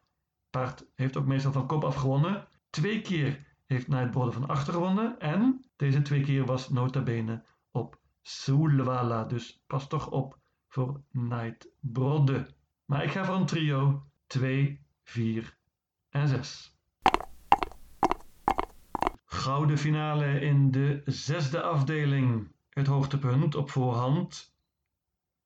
Paard 0.49 0.85
heeft 0.95 1.17
ook 1.17 1.25
meestal 1.25 1.51
van 1.51 1.67
kop 1.67 1.83
af 1.83 1.95
gewonnen. 1.95 2.47
Twee 2.69 3.01
keer 3.01 3.47
heeft 3.65 4.11
Brodde 4.11 4.31
van 4.31 4.47
achter 4.47 4.73
gewonnen 4.73 5.19
en 5.19 5.65
deze 5.75 6.01
twee 6.01 6.21
keer 6.21 6.45
was 6.45 6.69
nota 6.69 7.01
bene 7.01 7.43
op 7.71 7.99
Sulwala, 8.21 9.23
dus 9.23 9.63
pas 9.67 9.87
toch 9.87 10.09
op 10.09 10.39
voor 10.67 11.01
Knight 11.11 11.69
Brodde. 11.79 12.47
Maar 12.85 13.03
ik 13.03 13.11
ga 13.11 13.25
voor 13.25 13.35
een 13.35 13.45
trio 13.45 14.03
2, 14.27 14.85
4 15.03 15.57
en 16.09 16.27
6. 16.27 16.77
Gouden 19.25 19.77
finale 19.77 20.39
in 20.39 20.71
de 20.71 21.01
zesde 21.05 21.61
afdeling. 21.61 22.51
Het 22.69 22.87
hoogtepunt 22.87 23.55
op 23.55 23.69
voorhand. 23.69 24.55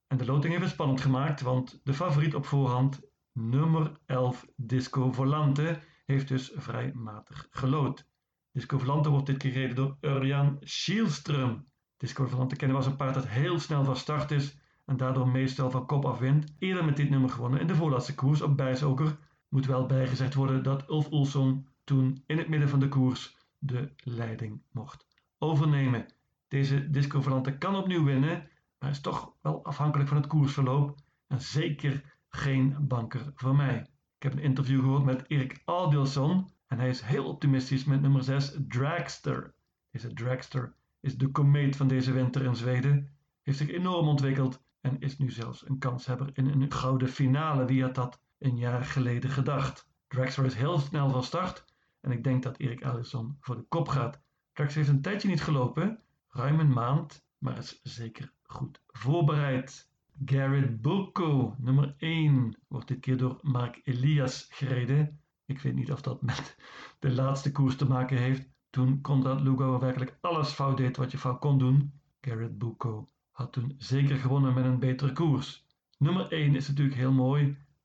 En 0.07 0.17
de 0.17 0.25
loting 0.25 0.51
heeft 0.51 0.65
het 0.65 0.73
spannend 0.73 1.01
gemaakt, 1.01 1.41
want 1.41 1.81
de 1.83 1.93
favoriet 1.93 2.35
op 2.35 2.45
voorhand, 2.45 3.01
nummer 3.33 3.91
11 4.05 4.45
Disco 4.55 5.11
Volante, 5.11 5.79
heeft 6.05 6.27
dus 6.27 6.51
vrij 6.55 6.91
matig 6.93 7.47
gelood. 7.49 8.07
Disco 8.51 8.77
Volante 8.77 9.09
wordt 9.09 9.25
dit 9.25 9.37
keer 9.37 9.51
gereden 9.51 9.75
door 9.75 9.97
Urjan 10.01 10.57
Schielström. 10.59 11.63
Disco 11.97 12.27
Volante 12.27 12.55
kennen 12.55 12.77
was 12.77 12.85
een 12.85 12.95
paard 12.95 13.13
dat 13.13 13.27
heel 13.27 13.59
snel 13.59 13.83
van 13.83 13.95
start 13.95 14.31
is 14.31 14.57
en 14.85 14.97
daardoor 14.97 15.27
meestal 15.27 15.71
van 15.71 15.85
kop 15.85 16.05
af 16.05 16.19
wint. 16.19 16.53
Eerder 16.59 16.85
met 16.85 16.95
dit 16.95 17.09
nummer 17.09 17.29
gewonnen 17.29 17.59
in 17.59 17.67
de 17.67 17.75
voorlaatste 17.75 18.15
koers 18.15 18.41
op 18.41 18.57
Bijsoker. 18.57 19.17
Moet 19.49 19.65
wel 19.65 19.85
bijgezegd 19.85 20.33
worden 20.33 20.63
dat 20.63 20.89
Ulf 20.89 21.09
Olsson 21.09 21.67
toen 21.83 22.23
in 22.25 22.37
het 22.37 22.47
midden 22.47 22.69
van 22.69 22.79
de 22.79 22.87
koers 22.87 23.37
de 23.59 23.91
leiding 23.95 24.61
mocht 24.71 25.07
overnemen. 25.37 26.05
Deze 26.47 26.89
Disco 26.89 27.21
Volante 27.21 27.57
kan 27.57 27.75
opnieuw 27.75 28.03
winnen, 28.03 28.49
maar 28.79 28.89
is 28.89 29.01
toch 29.01 29.33
wel 29.41 29.65
afhankelijk 29.65 30.09
van 30.09 30.17
het 30.17 30.27
koersverloop 30.27 30.99
en 31.27 31.41
zeker 31.41 32.17
geen 32.37 32.75
banker 32.79 33.31
voor 33.35 33.55
mij. 33.55 33.79
Ik 34.17 34.23
heb 34.23 34.33
een 34.33 34.43
interview 34.43 34.79
gehoord 34.79 35.03
met 35.03 35.23
Erik 35.27 35.61
Aldielson 35.65 36.49
en 36.67 36.79
hij 36.79 36.89
is 36.89 37.01
heel 37.01 37.25
optimistisch 37.25 37.83
met 37.83 38.01
nummer 38.01 38.23
6 38.23 38.57
Dragster. 38.67 39.53
Deze 39.91 40.13
Dragster 40.13 40.75
is 40.99 41.17
de 41.17 41.31
komeet 41.31 41.75
van 41.75 41.87
deze 41.87 42.11
winter 42.11 42.43
in 42.43 42.55
Zweden, 42.55 43.17
heeft 43.41 43.57
zich 43.57 43.69
enorm 43.69 44.07
ontwikkeld 44.07 44.63
en 44.81 44.99
is 44.99 45.17
nu 45.17 45.31
zelfs 45.31 45.67
een 45.67 45.77
kanshebber 45.77 46.29
in 46.33 46.47
een 46.47 46.71
gouden 46.71 47.09
finale. 47.09 47.65
Wie 47.65 47.81
had 47.81 47.95
dat 47.95 48.21
een 48.39 48.57
jaar 48.57 48.85
geleden 48.85 49.29
gedacht? 49.29 49.87
Dragster 50.07 50.45
is 50.45 50.55
heel 50.55 50.79
snel 50.79 51.09
van 51.09 51.23
start 51.23 51.65
en 51.99 52.11
ik 52.11 52.23
denk 52.23 52.43
dat 52.43 52.57
Erik 52.57 52.83
Allison 52.83 53.37
voor 53.39 53.55
de 53.55 53.65
kop 53.67 53.87
gaat. 53.87 54.21
Dragster 54.53 54.81
heeft 54.81 54.93
een 54.93 55.01
tijdje 55.01 55.27
niet 55.27 55.43
gelopen, 55.43 55.99
ruim 56.29 56.59
een 56.59 56.73
maand, 56.73 57.25
maar 57.37 57.57
is 57.57 57.79
zeker 57.83 58.33
goed 58.43 58.81
voorbereid. 58.87 59.91
Garrett 60.25 60.81
Boko, 60.81 61.55
nummer 61.57 61.95
1, 61.97 62.57
wordt 62.67 62.87
dit 62.87 62.99
keer 62.99 63.17
door 63.17 63.39
Mark 63.41 63.81
Elias 63.83 64.47
gereden. 64.49 65.21
Ik 65.45 65.59
weet 65.59 65.75
niet 65.75 65.91
of 65.91 66.01
dat 66.01 66.21
met 66.21 66.57
de 66.99 67.11
laatste 67.11 67.51
koers 67.51 67.75
te 67.75 67.87
maken 67.87 68.17
heeft. 68.17 68.49
Toen 68.69 69.01
Conrad 69.01 69.41
Lugo 69.41 69.79
werkelijk 69.79 70.17
alles 70.21 70.51
fout 70.51 70.77
deed 70.77 70.97
wat 70.97 71.11
je 71.11 71.17
fout 71.17 71.39
kon 71.39 71.57
doen. 71.57 71.93
Garrett 72.21 72.57
Boko 72.57 73.09
had 73.31 73.51
toen 73.51 73.75
zeker 73.77 74.17
gewonnen 74.17 74.53
met 74.53 74.65
een 74.65 74.79
betere 74.79 75.13
koers. 75.13 75.65
Nummer 75.97 76.31
1 76.31 76.55
is 76.55 76.67
natuurlijk 76.67 76.97
heel 76.97 77.11
mooi 77.11 77.43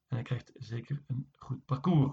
en 0.09 0.17
hij 0.17 0.23
krijgt 0.23 0.53
zeker 0.55 1.03
een 1.07 1.29
goed 1.37 1.65
parcours. 1.65 2.13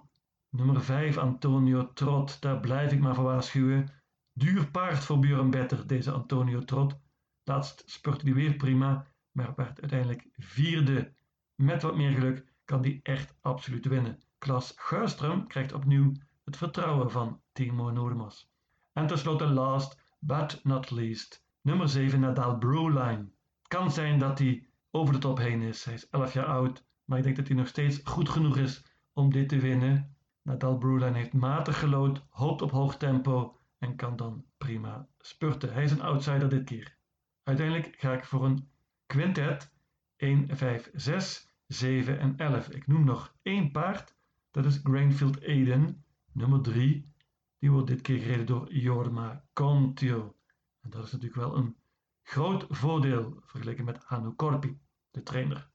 Nummer 0.50 0.82
5 0.82 1.17
Antonio 1.17 1.94
Trot, 1.94 2.41
daar 2.41 2.60
blijf 2.60 2.91
ik 2.91 3.00
maar 3.00 3.15
voor 3.15 3.24
waarschuwen. 3.24 3.91
Duur 4.34 4.67
paard 4.67 5.03
voor 5.03 5.20
Buren 5.20 5.50
Better, 5.50 5.88
deze 5.88 6.12
Antonio 6.12 6.60
Trot. 6.60 7.00
Laatst 7.44 7.84
spurte 7.86 8.25
hij 8.25 8.34
weer 8.34 8.55
prima, 8.55 9.08
maar 9.36 9.54
werd 9.56 9.82
uiteindelijk 9.82 10.27
vierde. 10.38 11.13
Met 11.56 11.82
wat 11.82 11.96
meer 11.96 12.12
geluk 12.12 12.46
kan 12.65 12.82
hij 12.82 13.00
echt 13.04 13.36
absoluut 13.42 13.86
winnen. 13.86 14.20
Klas 14.38 14.74
Guiström 14.75 15.48
krijgt 15.48 15.74
opnieuw 15.74 16.12
het 16.44 16.58
vertrouwen 16.58 17.12
van 17.12 17.42
Timo 17.51 17.92
Noordemas. 17.92 18.50
En 18.94 19.08
tenslotte 19.08 19.46
last 19.46 20.18
but 20.20 20.60
not 20.63 20.92
least 20.92 21.44
Nummer 21.62 21.89
7 21.89 22.20
Nadal 22.20 22.58
Broline. 22.58 23.30
Het 23.58 23.68
kan 23.68 23.92
zijn 23.92 24.20
dat 24.20 24.39
hij 24.39 24.68
over 24.92 25.13
de 25.13 25.20
top 25.20 25.38
heen 25.38 25.62
is. 25.62 25.84
Hij 25.84 25.94
is 25.94 26.10
11 26.10 26.34
jaar 26.34 26.46
oud, 26.46 26.86
maar 27.06 27.18
ik 27.18 27.24
denk 27.24 27.36
dat 27.36 27.48
hij 27.48 27.56
nog 27.56 27.68
steeds 27.68 28.00
goed 28.04 28.30
genoeg 28.30 28.58
is 28.58 28.84
om 29.13 29.32
dit 29.32 29.50
te 29.50 29.60
winnen. 29.60 30.15
Nadal 30.42 30.77
Broline 30.77 31.18
heeft 31.18 31.34
matig 31.34 31.80
gelood, 31.80 32.25
hoopt 32.30 32.62
op 32.62 32.72
hoog 32.72 32.98
tempo 32.98 33.58
en 33.77 33.96
kan 33.96 34.15
dan 34.15 34.46
prima 34.58 35.08
spurten. 35.20 35.74
Hij 35.74 35.84
is 35.84 35.92
een 35.92 36.01
outsider 36.01 36.50
dit 36.50 36.63
keer. 36.63 36.98
Uiteindelijk 37.44 37.96
ga 37.98 38.13
ik 38.13 38.25
voor 38.25 38.46
een 38.46 38.70
quintet 39.06 39.74
1, 40.16 40.58
5, 40.58 40.90
6, 40.94 41.54
7 41.68 42.20
en 42.20 42.38
11. 42.38 42.70
Ik 42.70 42.88
noem 42.88 43.04
nog 43.04 43.36
één 43.42 43.72
paard, 43.72 44.16
dat 44.52 44.66
is 44.66 44.80
Grainfield 44.84 45.44
Aiden, 45.44 46.06
nummer 46.32 46.62
3. 46.62 47.14
Die 47.60 47.72
wordt 47.72 47.88
dit 47.88 48.02
keer 48.02 48.20
gereden 48.20 48.46
door 48.46 48.74
Jorma 48.74 49.46
Contio. 49.54 50.36
En 50.82 50.90
dat 50.90 51.06
is 51.06 51.12
natuurlijk 51.12 51.42
wel 51.42 51.56
een 51.56 51.76
groot 52.24 52.66
voordeel 52.70 53.42
vergeleken 53.46 53.86
met 53.86 54.06
Anu 54.06 54.30
Korpi, 54.30 54.80
de 55.12 55.24
trainer. 55.24 55.70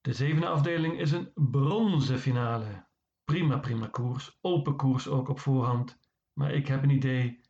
De 0.00 0.12
zevende 0.12 0.48
afdeling 0.48 0.98
is 0.98 1.12
een 1.12 1.30
bronzen 1.34 2.18
finale. 2.18 2.86
Prima, 3.24 3.58
prima 3.58 3.86
koers. 3.86 4.38
Open 4.40 4.76
koers 4.76 5.08
ook 5.08 5.28
op 5.28 5.40
voorhand. 5.40 5.98
Maar 6.32 6.52
ik 6.52 6.66
heb 6.66 6.82
een 6.82 6.90
idee. 6.90 7.40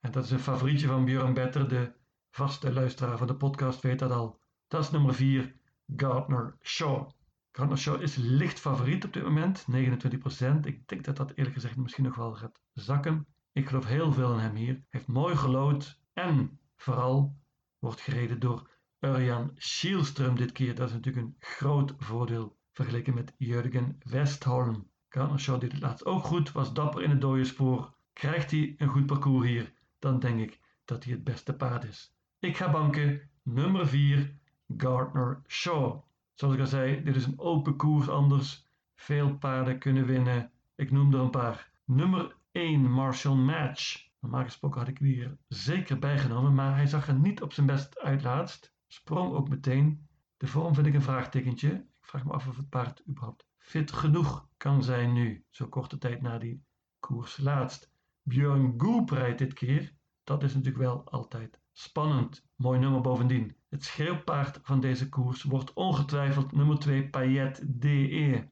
En 0.00 0.12
dat 0.12 0.24
is 0.24 0.30
een 0.30 0.38
favorietje 0.38 0.86
van 0.86 1.04
Björn 1.04 1.34
Better. 1.34 1.68
De 1.68 1.92
vaste 2.34 2.72
luisteraar 2.72 3.18
van 3.18 3.26
de 3.26 3.36
podcast 3.36 3.80
weet 3.80 3.98
dat 3.98 4.10
al. 4.10 4.40
Dat 4.68 4.82
is 4.82 4.90
nummer 4.90 5.14
4, 5.14 5.54
Gardner 5.96 6.56
Shaw. 6.62 7.10
Gardner 7.52 7.78
Shaw 7.78 8.02
is 8.02 8.16
licht 8.16 8.60
favoriet 8.60 9.04
op 9.04 9.12
dit 9.12 9.22
moment, 9.22 9.66
29%. 9.70 10.66
Ik 10.66 10.88
denk 10.88 11.04
dat 11.04 11.16
dat 11.16 11.32
eerlijk 11.34 11.54
gezegd 11.54 11.76
misschien 11.76 12.04
nog 12.04 12.14
wel 12.14 12.34
gaat 12.34 12.60
zakken. 12.72 13.26
Ik 13.52 13.68
geloof 13.68 13.86
heel 13.86 14.12
veel 14.12 14.32
in 14.32 14.38
hem 14.38 14.54
hier. 14.54 14.84
Heeft 14.88 15.06
mooi 15.06 15.36
gelood 15.36 16.00
en 16.12 16.60
vooral 16.76 17.36
wordt 17.78 18.00
gereden 18.00 18.40
door 18.40 18.70
Urjan 19.00 19.50
Schielström 19.54 20.34
dit 20.34 20.52
keer. 20.52 20.74
Dat 20.74 20.88
is 20.88 20.94
natuurlijk 20.94 21.26
een 21.26 21.36
groot 21.38 21.94
voordeel 21.98 22.56
vergeleken 22.72 23.14
met 23.14 23.34
Jurgen 23.36 23.96
Westholm. 23.98 24.90
Gardner 25.08 25.60
deed 25.60 25.72
het 25.72 25.80
laatst 25.80 26.04
ook 26.04 26.24
goed, 26.24 26.52
was 26.52 26.72
dapper 26.72 27.02
in 27.02 27.10
het 27.10 27.20
dode 27.20 27.44
spoor. 27.44 27.94
Krijgt 28.12 28.50
hij 28.50 28.74
een 28.76 28.88
goed 28.88 29.06
parcours 29.06 29.46
hier, 29.46 29.72
dan 29.98 30.18
denk 30.18 30.40
ik 30.40 30.60
dat 30.84 31.04
hij 31.04 31.12
het 31.12 31.24
beste 31.24 31.54
paard 31.54 31.84
is. 31.84 32.14
Ik 32.42 32.56
ga 32.56 32.70
banken 32.70 33.30
nummer 33.42 33.88
4, 33.88 34.34
Gardner 34.76 35.42
Shaw. 35.46 36.00
Zoals 36.34 36.54
ik 36.54 36.60
al 36.60 36.66
zei, 36.66 37.02
dit 37.02 37.16
is 37.16 37.26
een 37.26 37.38
open 37.38 37.76
koers 37.76 38.08
anders. 38.08 38.68
Veel 38.94 39.36
paarden 39.36 39.78
kunnen 39.78 40.06
winnen. 40.06 40.50
Ik 40.74 40.90
noem 40.90 41.14
er 41.14 41.20
een 41.20 41.30
paar. 41.30 41.70
Nummer 41.84 42.36
1 42.52 42.90
Marshall 42.90 43.36
Match. 43.36 44.08
Normaal 44.20 44.44
gesproken 44.44 44.80
had 44.80 44.88
ik 44.88 44.98
die 44.98 45.14
hier 45.14 45.36
zeker 45.48 45.98
bijgenomen, 45.98 46.54
maar 46.54 46.76
hij 46.76 46.86
zag 46.86 47.08
er 47.08 47.18
niet 47.18 47.42
op 47.42 47.52
zijn 47.52 47.66
best 47.66 47.98
uit 47.98 48.22
laatst. 48.22 48.74
Sprong 48.86 49.34
ook 49.34 49.48
meteen. 49.48 50.06
De 50.36 50.46
vorm 50.46 50.74
vind 50.74 50.86
ik 50.86 50.94
een 50.94 51.02
vraagtekentje. 51.02 51.70
Ik 51.70 52.06
vraag 52.06 52.24
me 52.24 52.32
af 52.32 52.48
of 52.48 52.56
het 52.56 52.68
paard 52.68 53.02
überhaupt 53.08 53.46
fit 53.58 53.92
genoeg 53.92 54.48
kan 54.56 54.82
zijn 54.82 55.12
nu, 55.12 55.44
zo 55.50 55.68
korte 55.68 55.98
tijd 55.98 56.22
na 56.22 56.38
die 56.38 56.64
koers 57.00 57.38
laatst. 57.38 57.92
Björn 58.22 58.74
Goop 58.76 59.10
rijdt 59.10 59.38
dit 59.38 59.52
keer. 59.52 59.92
Dat 60.24 60.42
is 60.42 60.54
natuurlijk 60.54 60.84
wel 60.84 61.10
altijd 61.10 61.61
spannend. 61.72 62.44
Mooi 62.56 62.78
nummer 62.78 63.00
bovendien. 63.00 63.56
Het 63.68 63.84
schreeuwpaard 63.84 64.60
van 64.62 64.80
deze 64.80 65.08
koers 65.08 65.42
wordt 65.42 65.72
ongetwijfeld 65.72 66.52
nummer 66.52 66.78
2 66.78 67.08
Payet 67.08 67.62
DE. 67.66 68.48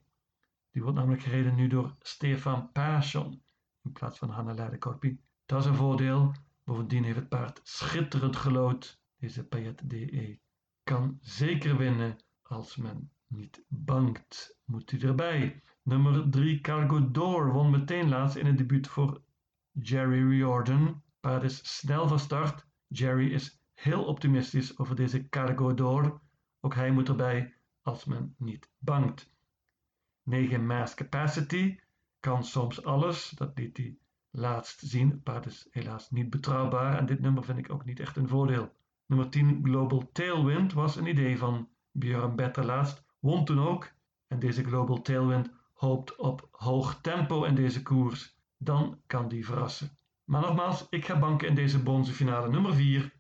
Die 0.71 0.83
wordt 0.83 0.97
namelijk 0.99 1.23
gereden 1.23 1.55
nu 1.55 1.67
door 1.67 1.97
Stefan 1.99 2.73
Persson 2.73 3.43
in 3.83 3.93
plaats 3.93 4.19
van 4.19 4.31
Hanna 4.31 4.55
Leidekorpi. 4.55 5.21
Dat 5.47 5.61
is 5.61 5.67
een 5.67 5.75
voordeel. 5.75 6.35
Bovendien 6.65 7.05
heeft 7.05 7.17
het 7.17 7.29
paard 7.29 7.61
schitterend 7.63 8.37
gelood. 8.37 9.01
Deze 9.17 9.45
Payet 9.45 9.91
DE 9.91 10.39
kan 10.83 11.19
zeker 11.21 11.77
winnen 11.77 12.17
als 12.43 12.77
men 12.77 13.11
niet 13.27 13.65
bangt. 13.69 14.57
Moet 14.65 14.93
u 14.93 14.99
erbij. 14.99 15.63
Nummer 15.83 16.31
3 16.31 16.61
Cargo 16.61 17.11
Door 17.11 17.53
won 17.53 17.71
meteen 17.71 18.09
laatst 18.09 18.37
in 18.37 18.47
het 18.47 18.59
debuut 18.59 18.89
voor 18.89 19.23
Jerry 19.73 20.29
Riordan. 20.29 21.03
Paard 21.21 21.43
is 21.43 21.77
snel 21.79 22.09
van 22.09 22.19
start. 22.19 22.67
Jerry 22.93 23.33
is 23.33 23.61
heel 23.75 24.05
optimistisch 24.05 24.79
over 24.79 24.97
deze 24.97 25.29
Cargo 25.29 25.75
Door. 25.75 26.21
Ook 26.61 26.75
hij 26.75 26.91
moet 26.91 27.09
erbij 27.09 27.55
als 27.83 28.05
men 28.05 28.35
niet 28.39 28.71
bangt. 28.79 29.33
9 30.23 30.67
Mass 30.67 30.95
Capacity 30.95 31.79
kan 32.21 32.45
soms 32.45 32.85
alles. 32.85 33.31
Dat 33.31 33.59
liet 33.59 33.77
hij 33.77 33.99
laatst 34.31 34.81
zien. 34.81 35.23
Paard 35.23 35.47
is 35.47 35.69
helaas 35.71 36.11
niet 36.11 36.31
betrouwbaar 36.31 36.99
en 36.99 37.07
dit 37.07 37.21
nummer 37.21 37.45
vind 37.45 37.59
ik 37.59 37.73
ook 37.73 37.85
niet 37.85 38.01
echt 38.01 38.17
een 38.17 38.29
voordeel. 38.29 38.73
Nummer 39.07 39.31
10 39.31 39.61
Global 39.63 40.11
Tailwind 40.13 40.73
was 40.73 40.97
een 40.97 41.07
idee 41.07 41.39
van 41.39 41.69
Björn 41.91 42.37
Better 42.37 42.65
laatst. 42.65 43.05
Won 43.19 43.45
toen 43.45 43.61
ook. 43.61 43.93
En 44.27 44.39
deze 44.39 44.65
Global 44.65 45.03
Tailwind 45.03 45.51
hoopt 45.73 46.17
op 46.17 46.49
hoog 46.51 47.01
tempo 47.01 47.45
in 47.45 47.55
deze 47.55 47.83
koers, 47.83 48.37
dan 48.57 49.01
kan 49.07 49.29
die 49.29 49.47
verrassen. 49.47 49.99
Maar 50.31 50.41
nogmaals, 50.41 50.87
ik 50.91 51.05
ga 51.05 51.19
banken 51.19 51.49
in 51.49 51.55
deze 51.55 51.83
bronzen 51.83 52.15
finale 52.15 52.49
nummer 52.49 52.75
4, 52.75 53.13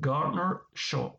Gardner 0.00 0.66
Shaw. 0.74 1.14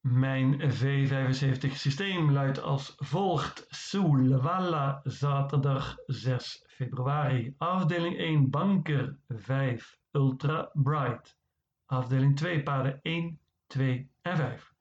Mijn 0.00 0.60
V75 0.60 1.72
systeem 1.72 2.30
luidt 2.30 2.60
als 2.62 2.94
volgt. 2.96 3.66
Soulwalla, 3.68 5.00
zaterdag 5.04 5.96
6 6.06 6.64
februari. 6.66 7.54
Afdeling 7.58 8.18
1 8.18 8.50
Banker 8.50 9.18
5 9.28 9.98
Ultra 10.10 10.70
Bright. 10.72 11.38
Afdeling 11.86 12.36
2 12.36 12.62
paarden 12.62 12.98
1, 13.02 13.38
2 13.66 14.10
en 14.22 14.36
5. 14.36 14.72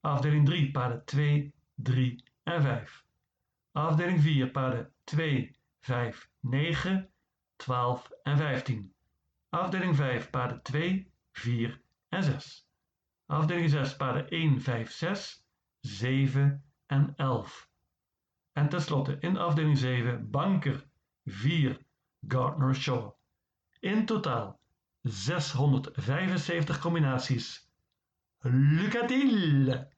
Afdeling 0.00 0.46
3 0.46 0.70
paarden 0.70 1.04
2, 1.04 1.54
3 1.74 2.24
en 2.42 2.62
5. 2.62 3.04
Afdeling 3.72 4.20
4 4.20 4.50
paarden 4.50 4.92
2, 5.04 5.56
5, 5.80 6.30
9, 6.40 7.10
12 7.56 8.12
en 8.22 8.36
15. 8.38 8.92
Afdeling 9.50 9.96
5 9.96 10.30
paarden 10.30 10.62
2, 10.62 11.06
4 11.32 11.80
en 12.08 12.22
6. 12.22 12.66
Afdeling 13.26 13.70
6 13.70 13.96
paarden 13.96 14.28
1, 14.28 14.60
5, 14.60 14.92
6, 14.92 15.44
7 15.80 16.62
en 16.86 17.12
11. 17.16 17.66
En 18.52 18.68
tenslotte 18.68 19.16
in 19.20 19.36
afdeling 19.36 19.78
7 19.78 20.18
banker 20.18 20.84
4 21.24 21.78
Gardner 22.28 22.74
Shaw. 22.74 23.12
In 23.80 24.06
totaal 24.06 24.58
675 25.02 26.78
combinaties. 26.78 27.68
Lucatiel! 28.42 29.88